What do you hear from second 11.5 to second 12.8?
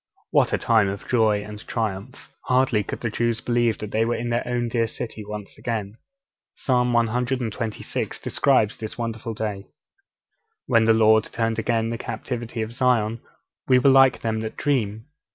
again the captivity of